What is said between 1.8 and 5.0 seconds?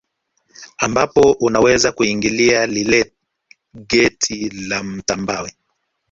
kuingilia lile geti la